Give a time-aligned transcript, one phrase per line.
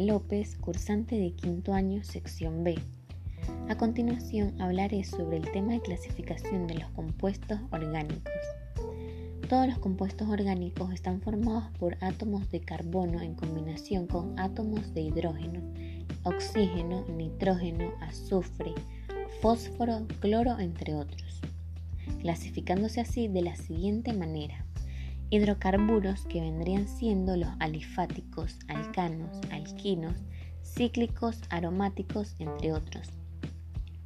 [0.00, 2.76] López, cursante de quinto año, sección B.
[3.68, 8.32] A continuación hablaré sobre el tema de clasificación de los compuestos orgánicos.
[9.48, 15.02] Todos los compuestos orgánicos están formados por átomos de carbono en combinación con átomos de
[15.02, 15.62] hidrógeno,
[16.24, 18.74] oxígeno, nitrógeno, azufre,
[19.40, 21.40] fósforo, cloro, entre otros,
[22.22, 24.65] clasificándose así de la siguiente manera.
[25.28, 30.14] Hidrocarburos que vendrían siendo los alifáticos, alcanos, alquinos,
[30.62, 33.08] cíclicos, aromáticos, entre otros.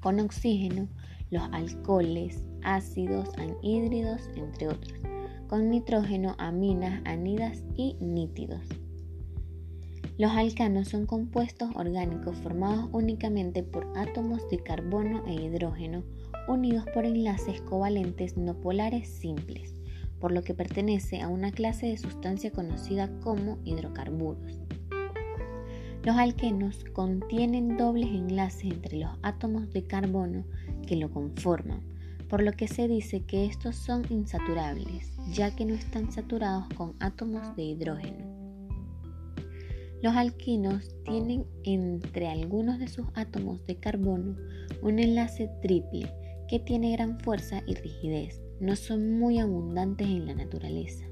[0.00, 0.88] Con oxígeno,
[1.30, 4.98] los alcoholes, ácidos, anhídridos, entre otros.
[5.46, 8.64] Con nitrógeno, aminas, anidas y nítidos.
[10.16, 16.02] Los alcanos son compuestos orgánicos formados únicamente por átomos de carbono e hidrógeno
[16.48, 19.79] unidos por enlaces covalentes no polares simples
[20.20, 24.60] por lo que pertenece a una clase de sustancia conocida como hidrocarburos.
[26.02, 30.44] Los alquenos contienen dobles enlaces entre los átomos de carbono
[30.86, 31.80] que lo conforman,
[32.28, 36.94] por lo que se dice que estos son insaturables, ya que no están saturados con
[37.00, 38.40] átomos de hidrógeno.
[40.02, 44.36] Los alquinos tienen entre algunos de sus átomos de carbono
[44.80, 46.10] un enlace triple
[46.48, 51.04] que tiene gran fuerza y rigidez, no son muy abundantes en la naturaleza.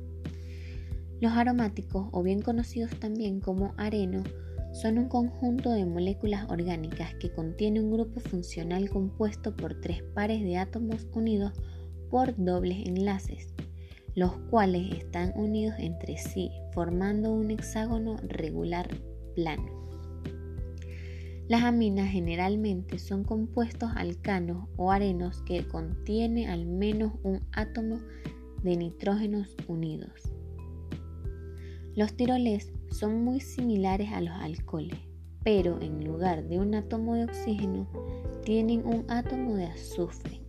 [1.21, 4.23] Los aromáticos, o bien conocidos también como areno,
[4.73, 10.43] son un conjunto de moléculas orgánicas que contiene un grupo funcional compuesto por tres pares
[10.43, 11.53] de átomos unidos
[12.11, 13.55] por dobles enlaces,
[14.15, 18.89] los cuales están unidos entre sí formando un hexágono regular
[19.35, 19.78] plano.
[21.49, 28.01] Las aminas generalmente son compuestos alcanos o arenos que contienen al menos un átomo
[28.63, 30.35] de nitrógenos unidos.
[31.95, 34.99] Los tiroles son muy similares a los alcoholes,
[35.43, 37.89] pero en lugar de un átomo de oxígeno
[38.45, 40.42] tienen un átomo de azufre.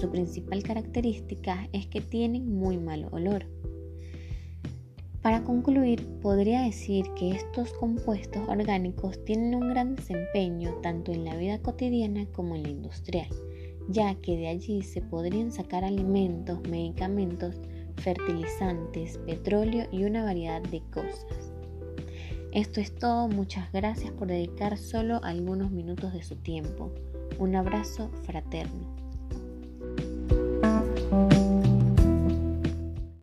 [0.00, 3.44] Su principal característica es que tienen muy mal olor.
[5.24, 11.34] Para concluir, podría decir que estos compuestos orgánicos tienen un gran desempeño tanto en la
[11.34, 13.28] vida cotidiana como en la industrial,
[13.88, 17.56] ya que de allí se podrían sacar alimentos, medicamentos,
[17.96, 21.54] fertilizantes, petróleo y una variedad de cosas.
[22.52, 26.92] Esto es todo, muchas gracias por dedicar solo algunos minutos de su tiempo.
[27.38, 28.94] Un abrazo fraterno.